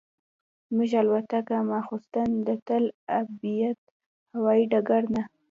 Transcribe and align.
زموږ 0.67 0.91
الوتکه 1.01 1.57
ماسخوتن 1.69 2.29
د 2.47 2.49
تل 2.67 2.83
ابیب 3.19 3.77
هوایي 4.35 4.63
ډګر 4.71 5.03
نه. 5.15 5.23